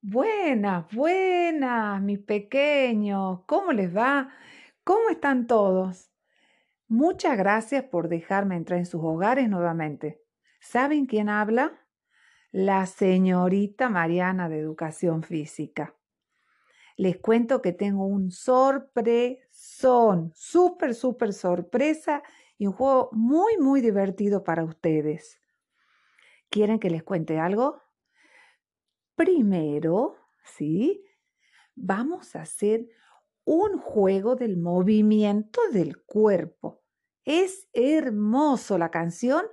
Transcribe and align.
Buenas, 0.00 0.86
buenas, 0.94 2.00
mis 2.00 2.20
pequeños. 2.20 3.40
¿Cómo 3.46 3.72
les 3.72 3.94
va? 3.94 4.28
¿Cómo 4.84 5.08
están 5.10 5.48
todos? 5.48 6.12
Muchas 6.86 7.36
gracias 7.36 7.82
por 7.84 8.08
dejarme 8.08 8.56
entrar 8.56 8.78
en 8.78 8.86
sus 8.86 9.02
hogares 9.02 9.48
nuevamente. 9.48 10.22
¿Saben 10.60 11.06
quién 11.06 11.28
habla? 11.28 11.84
La 12.52 12.86
señorita 12.86 13.88
Mariana 13.88 14.48
de 14.48 14.60
Educación 14.60 15.24
Física. 15.24 15.96
Les 16.96 17.18
cuento 17.18 17.60
que 17.60 17.72
tengo 17.72 18.06
un 18.06 18.30
sorpresón, 18.30 20.30
súper, 20.36 20.94
súper 20.94 21.32
sorpresa 21.32 22.22
y 22.56 22.68
un 22.68 22.72
juego 22.72 23.08
muy, 23.12 23.56
muy 23.58 23.80
divertido 23.80 24.44
para 24.44 24.62
ustedes. 24.62 25.40
¿Quieren 26.50 26.78
que 26.78 26.88
les 26.88 27.02
cuente 27.02 27.40
algo? 27.40 27.87
Primero, 29.18 30.14
¿sí? 30.44 31.04
Vamos 31.74 32.36
a 32.36 32.42
hacer 32.42 32.86
un 33.42 33.76
juego 33.76 34.36
del 34.36 34.56
movimiento 34.56 35.60
del 35.72 36.04
cuerpo. 36.04 36.84
Es 37.24 37.68
hermoso 37.72 38.78
la 38.78 38.92
canción, 38.92 39.44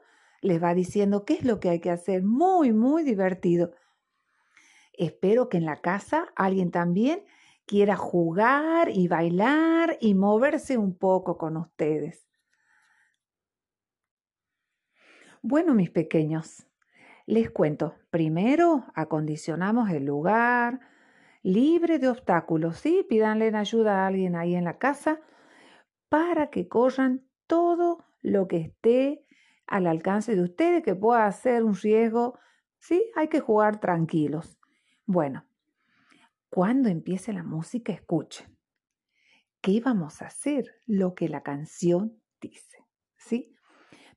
les 0.41 0.61
va 0.61 0.75
diciendo 0.75 1.25
qué 1.25 1.33
es 1.33 1.45
lo 1.45 1.59
que 1.59 1.69
hay 1.69 1.79
que 1.79 1.89
hacer, 1.89 2.21
muy, 2.21 2.73
muy 2.73 3.01
divertido. 3.01 3.71
Espero 4.93 5.49
que 5.49 5.57
en 5.57 5.65
la 5.65 5.81
casa 5.81 6.31
alguien 6.35 6.69
también 6.69 7.25
quiera 7.65 7.95
jugar 7.95 8.91
y 8.93 9.07
bailar 9.07 9.97
y 9.99 10.13
moverse 10.13 10.77
un 10.77 10.95
poco 10.95 11.39
con 11.39 11.57
ustedes. 11.57 12.27
Bueno, 15.41 15.73
mis 15.73 15.89
pequeños, 15.89 16.67
les 17.25 17.49
cuento, 17.49 17.95
primero 18.11 18.85
acondicionamos 18.93 19.89
el 19.89 20.05
lugar 20.05 20.79
libre 21.41 21.99
de 21.99 22.09
obstáculos, 22.09 22.77
¿sí? 22.77 23.05
Pídanle 23.07 23.55
ayuda 23.55 24.03
a 24.03 24.07
alguien 24.07 24.35
ahí 24.35 24.55
en 24.55 24.63
la 24.63 24.77
casa 24.77 25.19
para 26.09 26.49
que 26.49 26.67
corran 26.67 27.25
todo 27.47 28.03
lo 28.21 28.47
que 28.47 28.57
esté 28.57 29.25
al 29.67 29.87
alcance 29.87 30.35
de 30.35 30.43
ustedes, 30.43 30.83
que 30.83 30.95
pueda 30.95 31.31
ser 31.31 31.63
un 31.63 31.75
riesgo, 31.75 32.37
¿sí? 32.77 33.11
Hay 33.15 33.27
que 33.27 33.39
jugar 33.39 33.79
tranquilos. 33.79 34.59
Bueno, 35.05 35.45
cuando 36.49 36.89
empiece 36.89 37.33
la 37.33 37.43
música, 37.43 37.91
escuchen. 37.91 38.55
¿Qué 39.61 39.81
vamos 39.81 40.21
a 40.21 40.27
hacer? 40.27 40.65
Lo 40.85 41.15
que 41.15 41.27
la 41.27 41.41
canción 41.41 42.21
dice, 42.39 42.85
¿sí? 43.17 43.55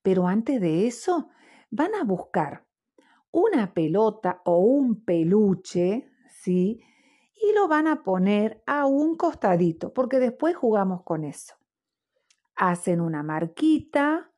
Pero 0.02 0.27
antes 0.27 0.61
de 0.61 0.86
eso, 0.86 1.30
van 1.70 1.94
a 1.94 2.05
buscar 2.05 2.67
una 3.30 3.72
pelota 3.72 4.42
o 4.44 4.58
un 4.58 5.04
peluche, 5.04 6.10
¿sí? 6.28 6.82
Y 7.34 7.52
lo 7.54 7.68
van 7.68 7.86
a 7.86 8.02
poner 8.02 8.62
a 8.66 8.86
un 8.86 9.16
costadito, 9.16 9.92
porque 9.92 10.18
después 10.18 10.56
jugamos 10.56 11.02
con 11.02 11.24
eso. 11.24 11.54
Hacen 12.56 13.00
una 13.00 13.22
marquita 13.22 14.30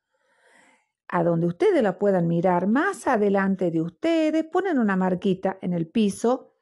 a 1.07 1.23
donde 1.23 1.47
ustedes 1.47 1.83
la 1.83 1.99
puedan 1.99 2.27
mirar 2.27 2.67
más 2.67 3.07
adelante 3.07 3.69
de 3.69 3.81
ustedes, 3.81 4.45
ponen 4.45 4.79
una 4.79 4.95
marquita 4.95 5.57
en 5.61 5.73
el 5.73 5.87
piso. 5.87 6.53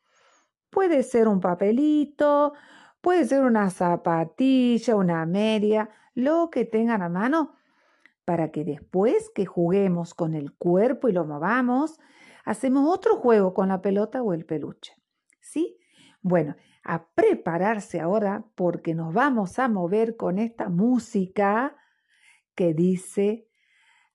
Puede 0.72 1.04
ser 1.04 1.28
un 1.28 1.40
papelito, 1.40 2.54
puede 3.02 3.26
ser 3.26 3.44
una 3.44 3.70
zapatilla, 3.70 4.96
una 4.96 5.26
media, 5.26 5.90
lo 6.16 6.50
que 6.50 6.66
tengan 6.66 7.02
a 7.02 7.10
mano, 7.10 7.56
para 8.26 8.52
que 8.52 8.64
después 8.64 9.30
que 9.34 9.46
juguemos 9.46 10.14
con 10.14 10.34
el 10.34 10.54
cuerpo 10.54 11.10
y 11.10 11.12
lo 11.12 11.26
movamos, 11.26 12.00
hacemos 12.50 12.92
otro 12.92 13.18
juego 13.18 13.54
con 13.54 13.70
la 13.70 13.80
pelota 13.80 14.24
o 14.24 14.34
el 14.34 14.44
peluche. 14.44 14.96
¿Sí? 15.40 15.78
Bueno, 16.22 16.56
a 16.84 17.08
prepararse 17.14 18.00
ahora 18.00 18.44
porque 18.56 18.96
nos 18.96 19.14
vamos 19.14 19.60
a 19.60 19.68
mover 19.68 20.18
con 20.18 20.40
esta 20.40 20.68
música 20.68 21.78
que 22.56 22.74
dice 22.74 23.48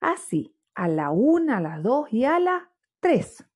así, 0.00 0.58
a 0.74 0.88
la 0.88 1.10
una, 1.10 1.58
a 1.58 1.60
las 1.60 1.80
dos 1.84 2.12
y 2.12 2.24
a 2.24 2.40
las 2.40 2.64
tres. 2.98 3.48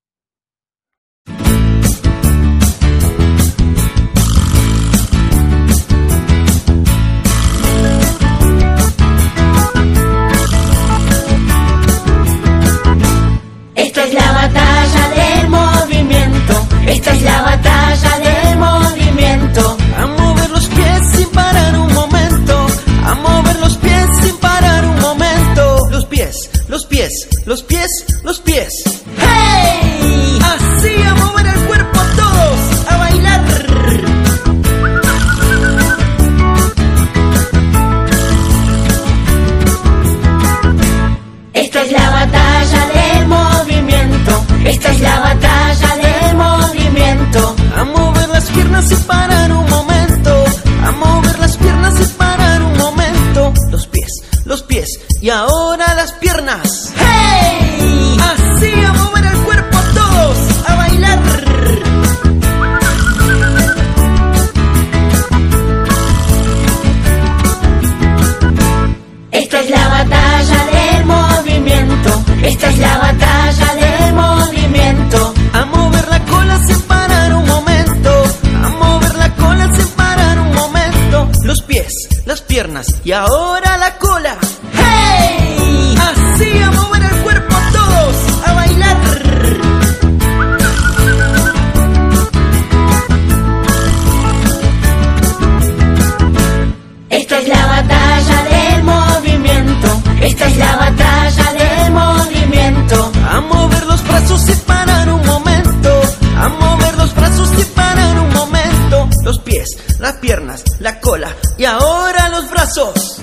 Las 109.99 110.13
piernas, 110.15 110.63
la 110.79 110.99
cola 110.99 111.35
y 111.57 111.65
ahora 111.65 112.29
los 112.29 112.49
brazos. 112.49 113.21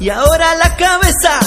Y 0.00 0.08
ahora 0.08 0.54
la 0.54 0.74
cabeza. 0.76 1.41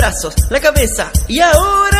Brazos, 0.00 0.34
la 0.48 0.60
cabeza. 0.60 1.10
Y 1.28 1.40
ahora 1.40 1.99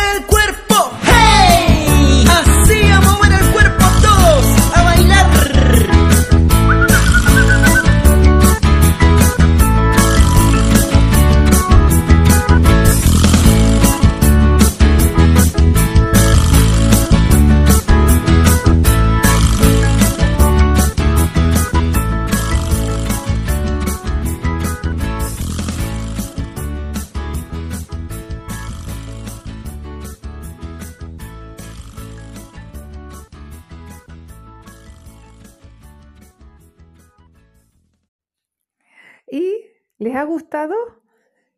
¿Y 39.31 39.65
les 39.97 40.13
ha 40.17 40.25
gustado? 40.25 40.75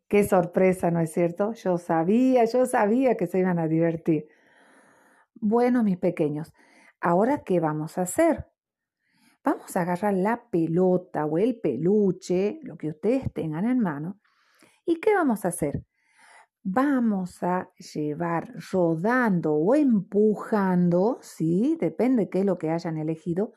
Qué 0.06 0.22
sorpresa, 0.22 0.92
¿no 0.92 1.00
es 1.00 1.12
cierto? 1.12 1.54
Yo 1.54 1.76
sabía, 1.76 2.44
yo 2.44 2.66
sabía 2.66 3.16
que 3.16 3.26
se 3.26 3.40
iban 3.40 3.58
a 3.58 3.66
divertir. 3.66 4.28
Bueno, 5.34 5.82
mis 5.82 5.98
pequeños, 5.98 6.52
¿ahora 7.00 7.42
qué 7.42 7.58
vamos 7.58 7.98
a 7.98 8.02
hacer? 8.02 8.46
Vamos 9.42 9.76
a 9.76 9.80
agarrar 9.80 10.14
la 10.14 10.48
pelota 10.50 11.26
o 11.26 11.36
el 11.36 11.58
peluche, 11.60 12.60
lo 12.62 12.76
que 12.76 12.90
ustedes 12.90 13.32
tengan 13.32 13.66
en 13.66 13.80
mano. 13.80 14.20
¿Y 14.86 15.00
qué 15.00 15.12
vamos 15.12 15.44
a 15.44 15.48
hacer? 15.48 15.82
Vamos 16.62 17.42
a 17.42 17.70
llevar 17.92 18.54
rodando 18.70 19.52
o 19.52 19.74
empujando, 19.74 21.18
sí, 21.22 21.76
depende 21.80 22.30
qué 22.30 22.40
es 22.40 22.46
lo 22.46 22.56
que 22.56 22.70
hayan 22.70 22.98
elegido, 22.98 23.52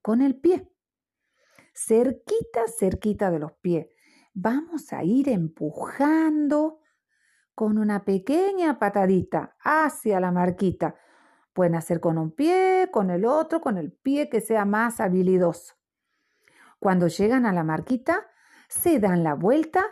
con 0.00 0.22
el 0.22 0.36
pie 0.36 0.71
cerquita, 1.72 2.62
cerquita 2.78 3.30
de 3.30 3.38
los 3.38 3.52
pies. 3.52 3.86
Vamos 4.34 4.92
a 4.92 5.04
ir 5.04 5.28
empujando 5.28 6.80
con 7.54 7.78
una 7.78 8.04
pequeña 8.04 8.78
patadita 8.78 9.56
hacia 9.62 10.20
la 10.20 10.32
marquita. 10.32 10.94
Pueden 11.52 11.74
hacer 11.74 12.00
con 12.00 12.16
un 12.16 12.34
pie, 12.34 12.88
con 12.90 13.10
el 13.10 13.26
otro, 13.26 13.60
con 13.60 13.76
el 13.76 13.92
pie 13.92 14.28
que 14.30 14.40
sea 14.40 14.64
más 14.64 15.00
habilidoso. 15.00 15.74
Cuando 16.78 17.08
llegan 17.08 17.46
a 17.46 17.52
la 17.52 17.62
marquita, 17.62 18.26
se 18.68 18.98
dan 18.98 19.22
la 19.22 19.34
vuelta 19.34 19.84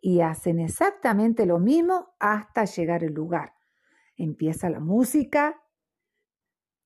y 0.00 0.20
hacen 0.20 0.60
exactamente 0.60 1.44
lo 1.44 1.58
mismo 1.58 2.14
hasta 2.20 2.64
llegar 2.64 3.02
al 3.02 3.12
lugar. 3.12 3.54
Empieza 4.16 4.70
la 4.70 4.80
música. 4.80 5.60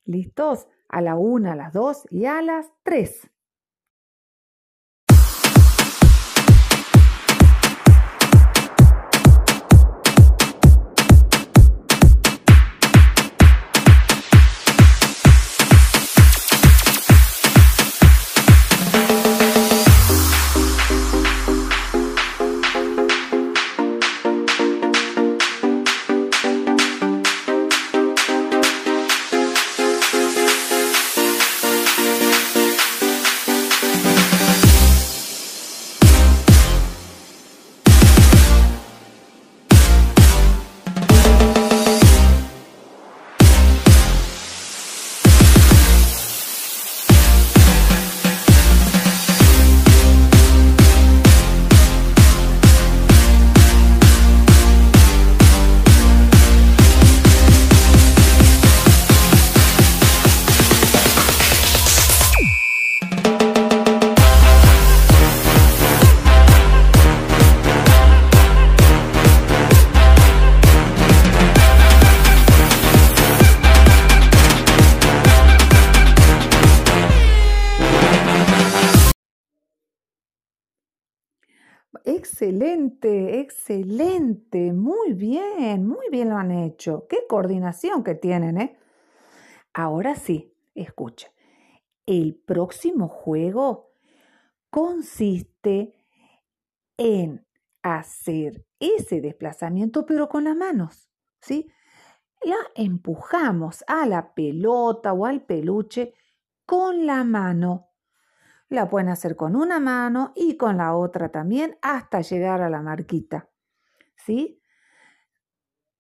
¿Listos? 0.05 0.67
A 0.89 1.03
la 1.03 1.15
una, 1.15 1.53
a 1.53 1.57
las 1.57 1.73
dos 1.73 2.07
y 2.11 2.25
a 2.25 2.43
las 2.43 2.73
tres. 2.83 3.31
Excelente, 82.63 83.41
excelente, 83.41 84.75
muy 84.75 85.15
bien, 85.15 85.87
muy 85.87 86.11
bien 86.11 86.29
lo 86.29 86.37
han 86.37 86.51
hecho. 86.51 87.07
Qué 87.09 87.21
coordinación 87.27 88.05
que 88.05 88.15
tienen, 88.15 88.61
¿eh? 88.61 88.79
Ahora 89.73 90.15
sí, 90.15 90.55
escucha. 90.75 91.33
El 92.07 92.35
próximo 92.37 93.09
juego 93.09 93.93
consiste 94.71 95.95
en 96.99 97.47
hacer 97.83 98.67
ese 98.79 99.23
desplazamiento 99.23 100.05
pero 100.05 100.29
con 100.29 100.45
las 100.45 100.57
manos, 100.57 101.09
¿sí? 101.41 101.69
La 102.43 102.57
empujamos 102.77 103.85
a 103.87 104.07
la 104.07 104.35
pelota 104.35 105.15
o 105.15 105.27
al 105.27 105.43
peluche 105.45 106.15
con 106.67 107.07
la 107.07 107.25
mano 107.25 107.90
la 108.71 108.89
pueden 108.89 109.09
hacer 109.09 109.37
con 109.37 109.57
una 109.57 109.81
mano 109.81 110.33
y 110.35 110.57
con 110.57 110.79
la 110.79 110.95
otra 110.95 111.29
también 111.31 111.77
hasta 111.83 112.21
llegar 112.23 112.63
a 112.63 112.71
la 112.71 112.81
marquita. 112.81 113.51
¿Sí? 114.17 114.63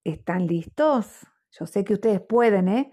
¿Están 0.04 0.46
listos? 0.46 1.26
Yo 1.50 1.66
sé 1.66 1.84
que 1.84 1.94
ustedes 1.94 2.20
pueden, 2.20 2.68
¿eh? 2.68 2.92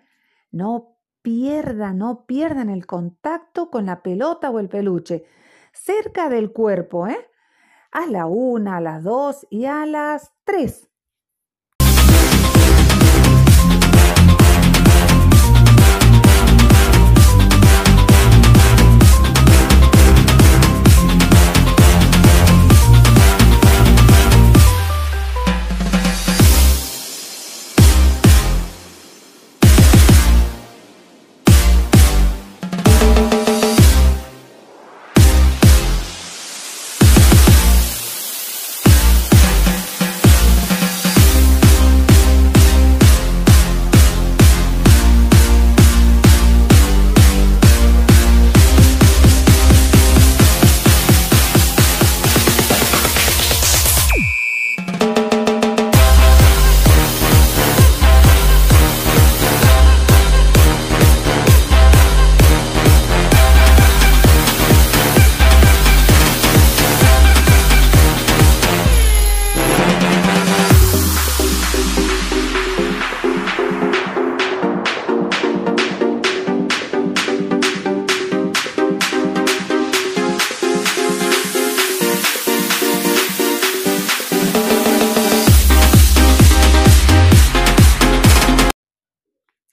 No 0.51 0.97
pierdan, 1.21 1.99
no 1.99 2.25
pierdan 2.25 2.69
el 2.69 2.87
contacto 2.87 3.69
con 3.69 3.85
la 3.85 4.01
pelota 4.01 4.49
o 4.49 4.59
el 4.59 4.67
peluche. 4.67 5.25
Cerca 5.73 6.27
del 6.27 6.51
cuerpo, 6.51 7.07
¿eh? 7.07 7.29
A 7.91 8.07
la 8.07 8.25
una, 8.25 8.77
a 8.77 8.81
las 8.81 9.03
dos 9.03 9.45
y 9.51 9.65
a 9.65 9.85
las 9.85 10.33
tres. 10.43 10.89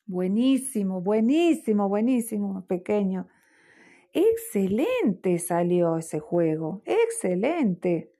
Buenísimo, 0.06 1.00
buenísimo, 1.00 1.88
buenísimo, 1.88 2.66
pequeño. 2.66 3.28
Excelente 4.12 5.38
salió 5.38 5.96
ese 5.96 6.20
juego, 6.20 6.82
excelente. 6.84 8.12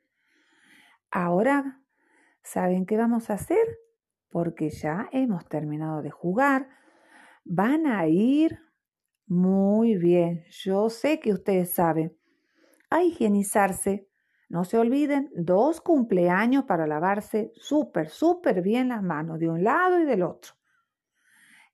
Ahora, 1.10 1.80
¿saben 2.42 2.86
qué 2.86 2.96
vamos 2.96 3.30
a 3.30 3.34
hacer? 3.34 3.78
Porque 4.28 4.70
ya 4.70 5.08
hemos 5.12 5.46
terminado 5.46 6.02
de 6.02 6.10
jugar. 6.10 6.68
Van 7.44 7.86
a 7.86 8.08
ir 8.08 8.58
muy 9.26 9.96
bien. 9.96 10.44
Yo 10.50 10.90
sé 10.90 11.20
que 11.20 11.32
ustedes 11.32 11.70
saben. 11.70 12.16
A 12.90 13.04
higienizarse. 13.04 14.08
No 14.48 14.64
se 14.64 14.78
olviden, 14.78 15.30
dos 15.36 15.80
cumpleaños 15.80 16.64
para 16.64 16.86
lavarse 16.86 17.52
súper, 17.54 18.08
súper 18.08 18.62
bien 18.62 18.88
las 18.88 19.02
manos 19.02 19.38
de 19.38 19.48
un 19.48 19.64
lado 19.64 20.00
y 20.00 20.04
del 20.04 20.22
otro. 20.22 20.54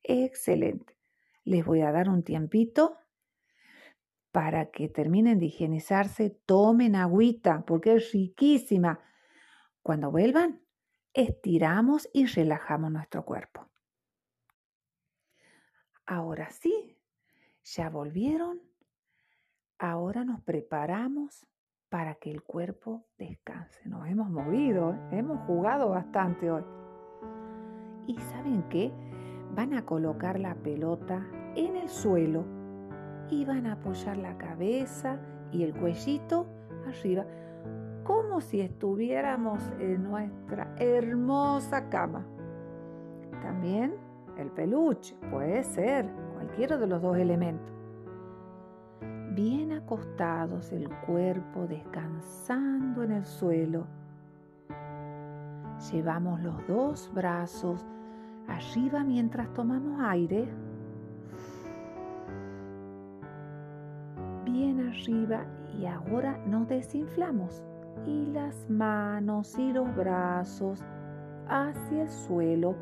Excelente. 0.03 0.97
Les 1.45 1.65
voy 1.65 1.83
a 1.83 1.93
dar 1.93 2.09
un 2.09 2.23
tiempito 2.23 2.99
para 4.33 4.71
que 4.71 4.89
terminen 4.89 5.39
de 5.39 5.47
higienizarse. 5.47 6.31
Tomen 6.47 6.97
agüita 6.97 7.65
porque 7.67 7.95
es 7.97 8.13
riquísima. 8.13 9.01
Cuando 9.83 10.11
vuelvan, 10.11 10.61
estiramos 11.13 12.09
y 12.13 12.27
relajamos 12.27 12.93
nuestro 12.93 13.25
cuerpo. 13.25 13.69
Ahora 16.07 16.51
sí, 16.51 16.99
ya 17.65 17.89
volvieron. 17.89 18.61
Ahora 19.79 20.25
nos 20.25 20.43
preparamos 20.43 21.47
para 21.89 22.15
que 22.17 22.31
el 22.31 22.43
cuerpo 22.43 23.07
descanse. 23.19 23.81
Nos 23.89 24.07
hemos 24.09 24.31
movido, 24.31 24.95
hemos 25.11 25.41
jugado 25.47 25.91
bastante 25.91 26.51
hoy. 26.51 26.65
¿Y 28.07 28.19
saben 28.19 28.63
qué? 28.69 28.93
Van 29.55 29.75
a 29.75 29.85
colocar 29.85 30.39
la 30.39 30.55
pelota 30.55 31.27
en 31.57 31.77
el 31.77 31.89
suelo 31.89 32.45
y 33.29 33.45
van 33.45 33.67
a 33.67 33.73
apoyar 33.73 34.17
la 34.17 34.37
cabeza 34.39 35.19
y 35.53 35.63
el 35.63 35.75
cuellito 35.75 36.47
arriba, 36.87 37.25
como 38.05 38.41
si 38.41 38.61
estuviéramos 38.61 39.63
en 39.79 40.05
nuestra 40.05 40.75
hermosa 40.79 41.89
cama. 41.89 42.27
También 43.43 43.95
el 44.39 44.51
peluche, 44.51 45.17
puede 45.31 45.63
ser 45.63 46.09
cualquiera 46.35 46.79
de 46.79 46.87
los 46.87 47.03
dos 47.03 47.17
elementos 47.17 47.81
bien 49.35 49.73
acostados, 49.73 50.73
el 50.73 50.89
cuerpo 51.07 51.67
descansando 51.67 53.03
en 53.03 53.13
el 53.13 53.25
suelo. 53.25 53.87
Llevamos 55.91 56.41
los 56.43 56.67
dos 56.67 57.11
brazos 57.15 57.87
arriba 58.51 59.05
mientras 59.05 59.53
tomamos 59.55 60.01
aire. 60.01 60.49
Bien 64.45 64.89
arriba 64.89 65.45
y 65.79 65.87
ahora 65.87 66.39
nos 66.47 66.69
desinflamos 66.69 67.63
y 68.07 68.27
las 68.27 68.69
manos 68.69 69.59
y 69.59 69.73
los 69.73 69.95
brazos 69.95 70.85
hacia 71.49 72.03
el 72.03 72.09
suelo 72.09 72.77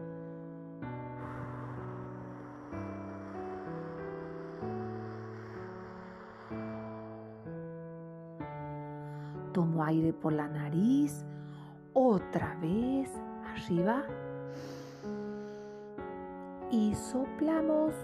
Tomo 9.53 9.83
aire 9.83 10.13
por 10.13 10.33
la 10.33 10.47
nariz. 10.47 11.25
Otra 11.93 12.57
vez 12.61 13.11
arriba. 13.45 14.05
Y 16.71 16.95
soplamos. 16.95 17.95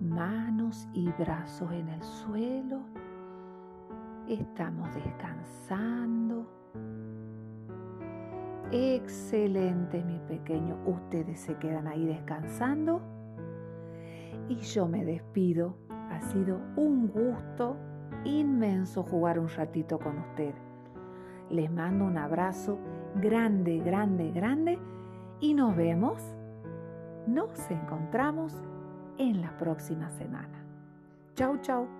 Manos 0.00 0.86
y 0.92 1.10
brazos 1.12 1.72
en 1.72 1.88
el 1.88 2.02
suelo. 2.02 2.82
Estamos 4.28 4.94
descansando. 4.94 6.46
Excelente, 8.70 10.04
mi 10.04 10.18
pequeño. 10.28 10.76
Ustedes 10.84 11.40
se 11.40 11.56
quedan 11.56 11.88
ahí 11.88 12.04
descansando. 12.04 13.00
Y 14.48 14.56
yo 14.56 14.86
me 14.86 15.06
despido. 15.06 15.89
Ha 16.10 16.20
sido 16.20 16.60
un 16.76 17.08
gusto 17.08 17.76
inmenso 18.24 19.02
jugar 19.02 19.38
un 19.38 19.48
ratito 19.48 19.98
con 19.98 20.18
ustedes. 20.18 20.54
Les 21.48 21.70
mando 21.70 22.04
un 22.04 22.18
abrazo 22.18 22.78
grande, 23.16 23.78
grande, 23.78 24.30
grande 24.30 24.78
y 25.40 25.54
nos 25.54 25.74
vemos, 25.74 26.22
nos 27.26 27.70
encontramos 27.70 28.54
en 29.18 29.40
la 29.40 29.56
próxima 29.56 30.10
semana. 30.10 30.64
Chau, 31.34 31.58
chau. 31.58 31.99